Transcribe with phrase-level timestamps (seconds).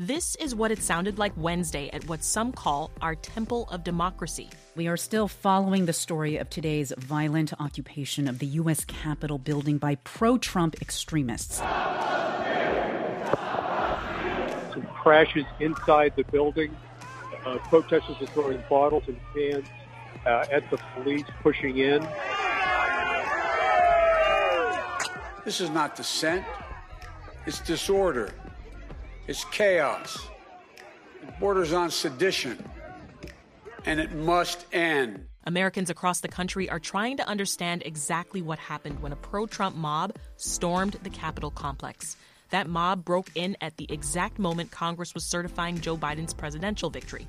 [0.00, 4.48] This is what it sounded like Wednesday at what some call our Temple of Democracy.
[4.74, 8.82] We are still following the story of today's violent occupation of the U.S.
[8.86, 11.58] Capitol building by pro Trump extremists.
[11.58, 11.66] Some
[15.02, 16.74] crashes inside the building.
[17.44, 19.66] Uh, protesters are throwing bottles and cans
[20.24, 22.00] uh, at the police, pushing in.
[25.44, 26.46] This is not dissent,
[27.44, 28.32] it's disorder.
[29.26, 30.26] It's chaos.
[31.22, 32.62] It borders on sedition.
[33.84, 35.26] And it must end.
[35.44, 39.76] Americans across the country are trying to understand exactly what happened when a pro Trump
[39.76, 42.16] mob stormed the Capitol complex.
[42.50, 47.28] That mob broke in at the exact moment Congress was certifying Joe Biden's presidential victory.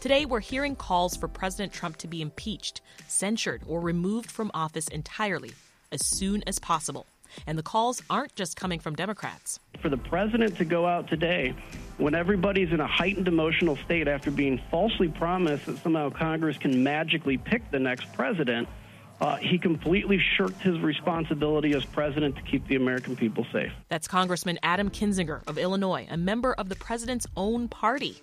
[0.00, 4.88] Today, we're hearing calls for President Trump to be impeached, censured, or removed from office
[4.88, 5.52] entirely
[5.92, 7.06] as soon as possible.
[7.46, 9.60] And the calls aren't just coming from Democrats.
[9.80, 11.54] For the president to go out today
[11.98, 16.82] when everybody's in a heightened emotional state after being falsely promised that somehow Congress can
[16.82, 18.68] magically pick the next president,
[19.20, 23.72] uh, he completely shirked his responsibility as president to keep the American people safe.
[23.88, 28.16] That's Congressman Adam Kinzinger of Illinois, a member of the president's own party.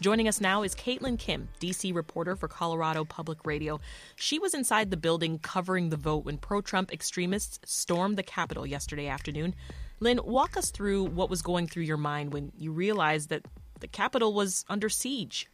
[0.00, 3.80] Joining us now is Caitlyn Kim, DC reporter for Colorado Public Radio.
[4.16, 8.66] She was inside the building covering the vote when pro Trump extremists stormed the Capitol
[8.66, 9.54] yesterday afternoon.
[10.00, 13.46] Lynn, walk us through what was going through your mind when you realized that
[13.80, 15.48] the Capitol was under siege.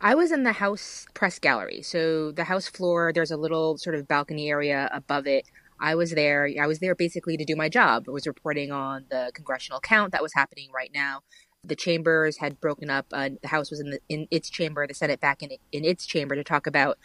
[0.00, 1.80] I was in the House press gallery.
[1.82, 5.46] So, the House floor, there's a little sort of balcony area above it.
[5.80, 6.48] I was there.
[6.60, 8.04] I was there basically to do my job.
[8.08, 11.20] I was reporting on the congressional count that was happening right now
[11.64, 13.06] the chambers had broken up.
[13.12, 16.06] Uh, the House was in the, in its chamber, the Senate back in in its
[16.06, 16.98] chamber to talk about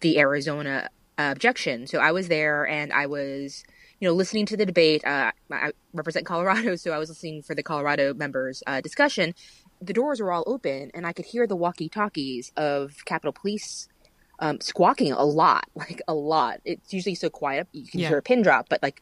[0.00, 0.88] the Arizona
[1.18, 1.86] uh, objection.
[1.86, 3.64] So I was there, and I was,
[4.00, 5.04] you know, listening to the debate.
[5.04, 9.34] Uh, I represent Colorado, so I was listening for the Colorado members' uh, discussion.
[9.80, 13.88] The doors were all open, and I could hear the walkie-talkies of Capitol Police
[14.38, 16.60] um, squawking a lot, like a lot.
[16.64, 18.08] It's usually so quiet you can yeah.
[18.08, 19.00] hear a pin drop, but like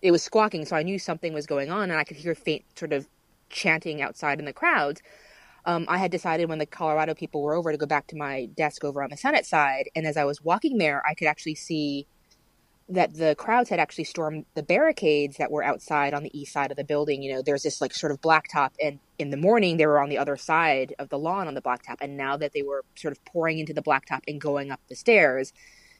[0.00, 2.64] it was squawking, so I knew something was going on, and I could hear faint
[2.76, 3.08] sort of
[3.48, 5.02] chanting outside in the crowds,
[5.64, 8.46] um, I had decided when the Colorado people were over to go back to my
[8.46, 9.90] desk over on the Senate side.
[9.94, 12.06] And as I was walking there, I could actually see
[12.88, 16.70] that the crowds had actually stormed the barricades that were outside on the east side
[16.70, 17.22] of the building.
[17.22, 20.08] You know, there's this like sort of blacktop, and in the morning they were on
[20.08, 23.12] the other side of the lawn on the blacktop, and now that they were sort
[23.12, 25.52] of pouring into the blacktop and going up the stairs,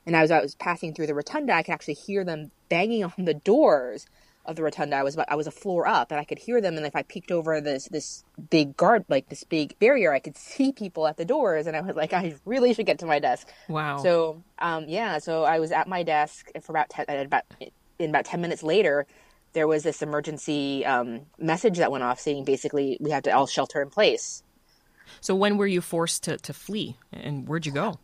[0.07, 3.13] and as I was passing through the rotunda, I could actually hear them banging on
[3.19, 4.07] the doors
[4.49, 4.97] of the rotunda.
[4.97, 6.77] I was about, I was a floor up, and I could hear them.
[6.77, 10.37] And if I peeked over this this big guard, like this big barrier, I could
[10.37, 11.67] see people at the doors.
[11.67, 13.47] And I was like, I really should get to my desk.
[13.69, 13.99] Wow.
[13.99, 15.19] So, um, yeah.
[15.19, 17.45] So I was at my desk for about ten, about
[17.99, 19.07] in about ten minutes later.
[19.53, 23.47] There was this emergency um, message that went off saying basically we have to all
[23.47, 24.43] shelter in place.
[25.21, 27.99] So when were you forced to, to flee, and where'd you go?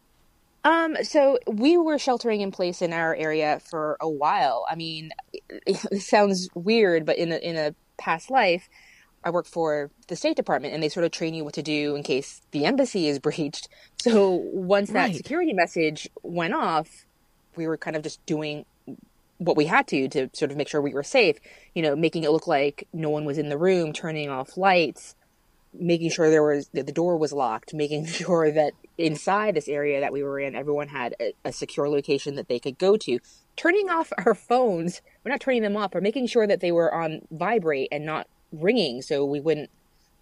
[0.65, 4.65] Um, so we were sheltering in place in our area for a while.
[4.69, 5.43] I mean, it,
[5.93, 8.69] it sounds weird, but in a, in a past life,
[9.23, 11.95] I worked for the State Department, and they sort of train you what to do
[11.95, 13.69] in case the embassy is breached.
[13.99, 15.17] So once that right.
[15.17, 17.07] security message went off,
[17.57, 18.65] we were kind of just doing
[19.39, 21.39] what we had to to sort of make sure we were safe.
[21.75, 25.15] You know, making it look like no one was in the room, turning off lights,
[25.79, 30.01] making sure there was that the door was locked, making sure that inside this area
[30.01, 33.19] that we were in, everyone had a, a, secure location that they could go to.
[33.57, 36.93] Turning off our phones, we're not turning them off, but making sure that they were
[36.95, 39.71] on vibrate and not ringing, so we wouldn't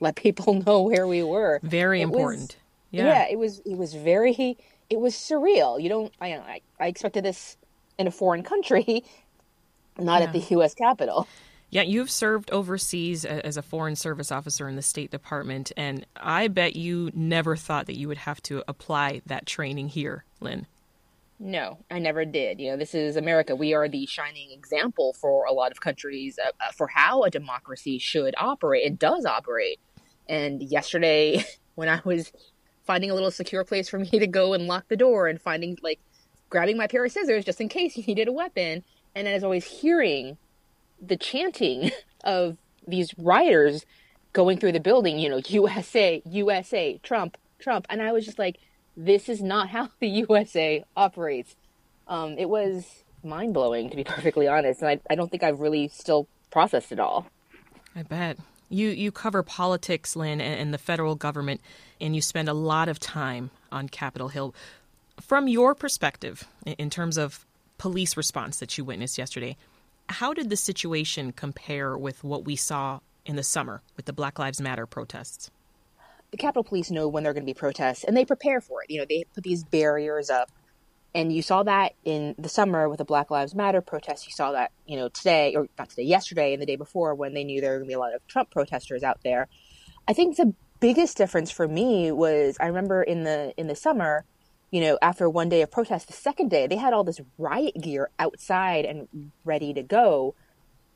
[0.01, 1.61] let people know where we were.
[1.63, 2.49] Very it important.
[2.49, 2.57] Was,
[2.91, 3.07] yeah.
[3.07, 3.61] yeah, it was.
[3.65, 4.59] It was very.
[4.91, 5.81] It was surreal.
[5.83, 6.13] You don't.
[6.21, 7.57] I I, I expected this
[7.99, 9.05] in a foreign country,
[9.99, 10.27] not yeah.
[10.27, 10.75] at the U.S.
[10.75, 11.27] Capitol.
[11.73, 16.49] Yeah, you've served overseas as a foreign service officer in the State Department, and I
[16.49, 20.67] bet you never thought that you would have to apply that training here, Lynn.
[21.41, 22.61] No, I never did.
[22.61, 23.57] You know, this is America.
[23.57, 27.31] We are the shining example for a lot of countries uh, uh, for how a
[27.31, 28.85] democracy should operate.
[28.85, 29.81] It does operate.
[30.29, 31.43] And yesterday,
[31.75, 32.33] when I was
[32.85, 35.79] finding a little secure place for me to go and lock the door and finding,
[35.83, 36.01] like,
[36.51, 38.85] grabbing my pair of scissors just in case you needed a weapon,
[39.15, 40.37] and then as always hearing
[41.03, 41.91] the chanting
[42.25, 42.57] of
[42.87, 43.85] these rioters
[44.33, 47.87] going through the building, you know, USA, USA, Trump, Trump.
[47.91, 48.59] And I was just like,
[48.97, 51.57] this is not how the USA operates.
[52.09, 54.83] Um, it was mind blowing, to be perfectly honest.
[54.83, 57.27] And I, I don't think I've really still processed it all.
[57.95, 58.39] I bet.
[58.69, 61.61] You, you cover politics, Lynn, and, and the federal government,
[62.01, 64.55] and you spend a lot of time on Capitol Hill.
[65.21, 67.45] From your perspective, in terms of
[67.77, 69.57] police response that you witnessed yesterday,
[70.13, 74.39] how did the situation compare with what we saw in the summer with the Black
[74.39, 75.51] Lives Matter protests?
[76.33, 78.83] the Capitol Police know when there are going to be protests and they prepare for
[78.83, 78.91] it.
[78.91, 80.51] You know, they put these barriers up.
[81.15, 84.27] And you saw that in the summer with the Black Lives Matter protests.
[84.27, 87.35] You saw that, you know, today, or not today, yesterday and the day before when
[87.35, 89.47] they knew there were going to be a lot of Trump protesters out there.
[90.09, 94.25] I think the biggest difference for me was I remember in the in the summer,
[94.73, 97.81] you know, after one day of protest, the second day they had all this riot
[97.81, 100.35] gear outside and ready to go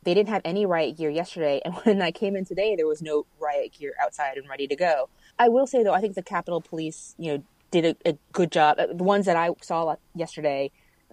[0.03, 3.03] they didn't have any riot gear yesterday and when i came in today there was
[3.03, 5.09] no riot gear outside and ready to go
[5.39, 8.53] I will say though, I think the Capitol Police, you know, did a, a good
[8.53, 8.79] job.
[8.79, 10.71] Uh, the ones that I saw yesterday,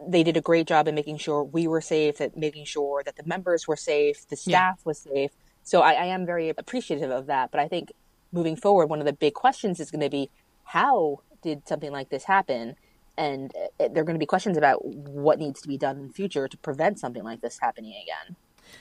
[0.07, 3.15] they did a great job in making sure we were safe, that making sure that
[3.15, 4.83] the members were safe, the staff yeah.
[4.85, 5.31] was safe.
[5.63, 7.51] So I, I am very appreciative of that.
[7.51, 7.91] But I think
[8.31, 10.29] moving forward, one of the big questions is going to be
[10.65, 12.75] how did something like this happen?
[13.17, 16.07] And uh, there are going to be questions about what needs to be done in
[16.07, 18.35] the future to prevent something like this happening again.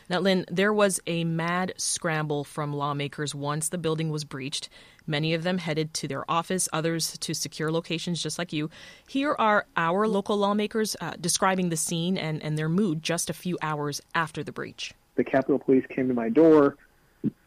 [0.09, 4.69] Now, Lynn, there was a mad scramble from lawmakers once the building was breached.
[5.07, 8.71] Many of them headed to their office, others to secure locations just like you.
[9.09, 13.35] Here are our local lawmakers uh, describing the scene and, and their mood just a
[13.35, 14.95] few hours after the breach.
[15.17, 16.77] The Capitol Police came to my door,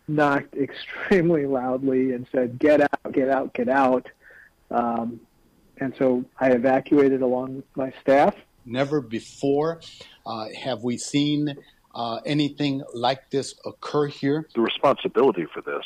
[0.08, 4.08] knocked extremely loudly, and said, Get out, get out, get out.
[4.72, 5.20] Um,
[5.78, 8.36] and so I evacuated along with my staff.
[8.66, 9.82] Never before
[10.26, 11.56] uh, have we seen
[11.94, 14.48] uh, anything like this occur here?
[14.56, 15.86] The responsibility for this,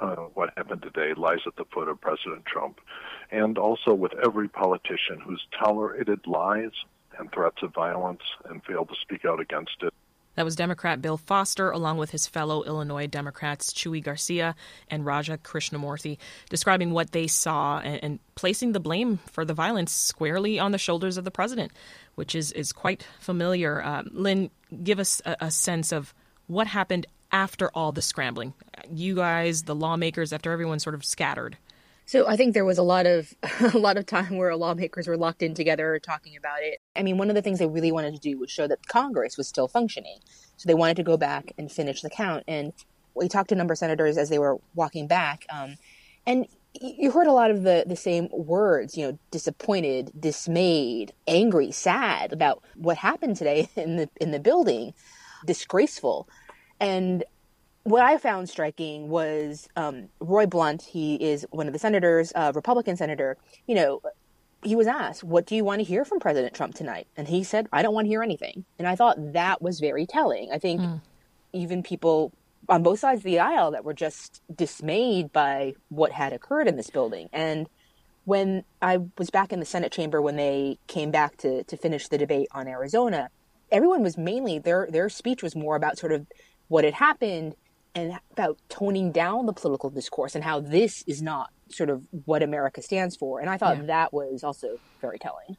[0.00, 2.80] uh, what happened today, lies at the foot of President Trump
[3.30, 6.72] and also with every politician who's tolerated lies
[7.18, 9.89] and threats of violence and failed to speak out against it.
[10.36, 14.54] That was Democrat Bill Foster, along with his fellow Illinois Democrats Chuy Garcia
[14.88, 16.18] and Raja Krishnamoorthi,
[16.48, 20.78] describing what they saw and, and, placing the blame for the violence squarely on the
[20.78, 21.72] shoulders of the president,
[22.14, 23.82] which is, is quite familiar.
[23.82, 24.50] Uh, Lynn,
[24.82, 26.14] give us a, a sense of
[26.46, 28.54] what happened after all the scrambling.
[28.90, 31.58] You guys, the lawmakers, after everyone sort of scattered.
[32.06, 33.32] So I think there was a lot of
[33.74, 36.79] a lot of time where lawmakers were locked in together talking about it.
[36.96, 39.36] I mean, one of the things they really wanted to do was show that Congress
[39.36, 40.18] was still functioning.
[40.56, 42.44] So they wanted to go back and finish the count.
[42.48, 42.72] And
[43.14, 45.76] we talked to a number of senators as they were walking back, um,
[46.26, 46.46] and
[46.80, 48.96] you heard a lot of the the same words.
[48.96, 54.94] You know, disappointed, dismayed, angry, sad about what happened today in the in the building,
[55.46, 56.28] disgraceful.
[56.78, 57.24] And
[57.82, 60.82] what I found striking was um, Roy Blunt.
[60.82, 63.36] He is one of the senators, uh, Republican senator.
[63.66, 64.02] You know,
[64.62, 67.44] he was asked, "What do you want to hear from President Trump tonight?" And he
[67.44, 70.50] said, "I don't want to hear anything." And I thought that was very telling.
[70.52, 71.00] I think mm.
[71.52, 72.32] even people
[72.68, 76.76] on both sides of the aisle that were just dismayed by what had occurred in
[76.76, 77.28] this building.
[77.32, 77.68] And
[78.24, 82.08] when I was back in the Senate chamber when they came back to to finish
[82.08, 83.30] the debate on Arizona,
[83.70, 86.26] everyone was mainly their their speech was more about sort of
[86.68, 87.56] what had happened
[87.94, 92.42] and about toning down the political discourse and how this is not sort of what
[92.42, 93.40] America stands for.
[93.40, 93.84] And I thought yeah.
[93.84, 95.56] that was also very telling.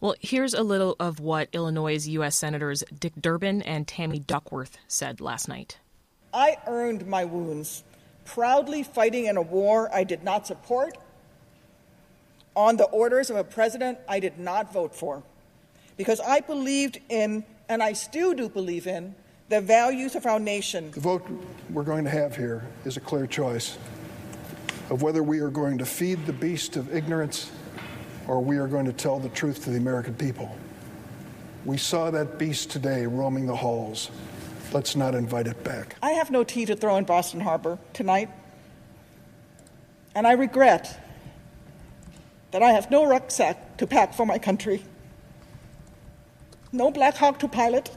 [0.00, 2.36] Well, here's a little of what Illinois' U.S.
[2.36, 5.78] Senators Dick Durbin and Tammy Duckworth said last night.
[6.32, 7.84] I earned my wounds,
[8.24, 10.98] proudly fighting in a war I did not support,
[12.56, 15.22] on the orders of a president I did not vote for,
[15.96, 19.14] because I believed in, and I still do believe in,
[19.48, 20.90] the values of our nation.
[20.90, 21.26] The vote
[21.70, 23.78] we're going to have here is a clear choice
[24.90, 27.50] of whether we are going to feed the beast of ignorance
[28.26, 30.56] or we are going to tell the truth to the American people.
[31.64, 34.10] We saw that beast today roaming the halls.
[34.72, 35.96] Let's not invite it back.
[36.02, 38.28] I have no tea to throw in Boston Harbor tonight,
[40.14, 41.00] and I regret
[42.50, 44.84] that I have no rucksack to pack for my country,
[46.72, 47.90] no Black Hawk to pilot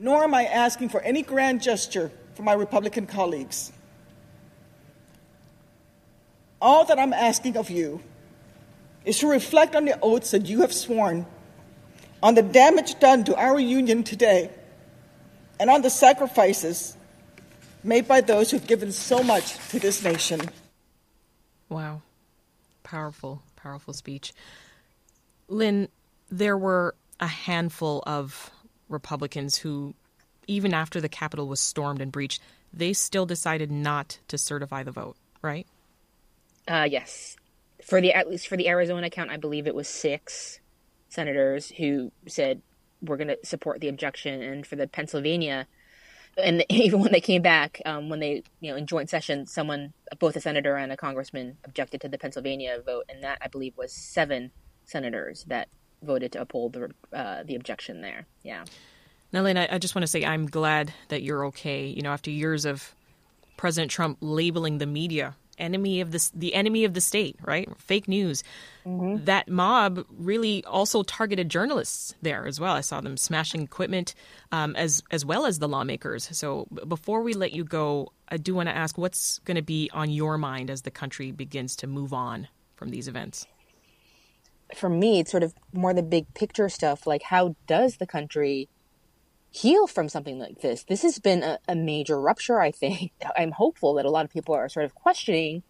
[0.00, 3.70] nor am I asking for any grand gesture from my Republican colleagues.
[6.60, 8.00] All that I'm asking of you
[9.04, 11.26] is to reflect on the oaths that you have sworn,
[12.22, 14.50] on the damage done to our union today,
[15.58, 16.96] and on the sacrifices
[17.84, 20.40] made by those who've given so much to this nation.
[21.68, 22.00] Wow.
[22.82, 24.32] Powerful, powerful speech.
[25.48, 25.88] Lynn,
[26.30, 28.50] there were a handful of
[28.90, 29.94] Republicans who,
[30.46, 32.42] even after the Capitol was stormed and breached,
[32.72, 35.66] they still decided not to certify the vote, right?
[36.68, 37.36] Uh, yes.
[37.82, 40.60] For the at least for the Arizona count, I believe it was six
[41.08, 42.62] senators who said
[43.02, 45.66] we're going to support the objection, and for the Pennsylvania,
[46.36, 49.92] and even when they came back, um, when they you know in joint session, someone,
[50.18, 53.76] both a senator and a congressman, objected to the Pennsylvania vote, and that I believe
[53.76, 54.50] was seven
[54.84, 55.68] senators that
[56.02, 58.26] voted to uphold the uh, the objection there.
[58.42, 58.64] Yeah.
[59.32, 61.86] Now, Lynn, I, I just want to say I'm glad that you're okay.
[61.86, 62.94] You know, after years of
[63.56, 67.68] President Trump labeling the media enemy of the the enemy of the state, right?
[67.78, 68.42] Fake news.
[68.86, 69.24] Mm-hmm.
[69.26, 72.74] That mob really also targeted journalists there as well.
[72.74, 74.14] I saw them smashing equipment,
[74.50, 76.28] um, as as well as the lawmakers.
[76.36, 79.90] So before we let you go, I do want to ask what's going to be
[79.92, 83.46] on your mind as the country begins to move on from these events
[84.74, 87.06] for me, it's sort of more the big picture stuff.
[87.06, 88.68] Like, how does the country
[89.50, 90.84] heal from something like this?
[90.84, 93.12] This has been a, a major rupture, I think.
[93.36, 95.62] I'm hopeful that a lot of people are sort of questioning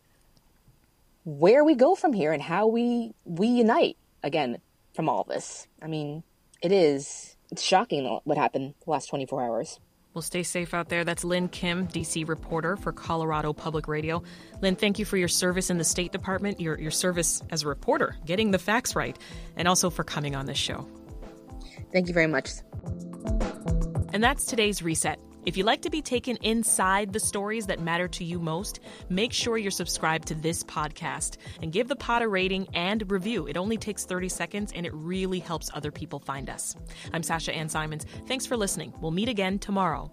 [1.24, 4.58] where we go from here and how we we unite again
[4.94, 5.66] from all this.
[5.82, 6.22] I mean,
[6.62, 9.80] it is it's shocking what happened the last 24 hours.
[10.12, 11.04] Well, stay safe out there.
[11.04, 14.22] That's Lynn Kim, DC reporter for Colorado Public Radio.
[14.60, 17.68] Lynn, thank you for your service in the State Department, your, your service as a
[17.68, 19.16] reporter, getting the facts right,
[19.56, 20.86] and also for coming on this show.
[21.92, 22.50] Thank you very much.
[24.12, 25.20] And that's today's reset.
[25.50, 28.78] If you like to be taken inside the stories that matter to you most,
[29.08, 33.48] make sure you're subscribed to this podcast and give the pod a rating and review.
[33.48, 36.76] It only takes 30 seconds and it really helps other people find us.
[37.12, 38.06] I'm Sasha Ann Simons.
[38.28, 38.92] Thanks for listening.
[39.00, 40.12] We'll meet again tomorrow.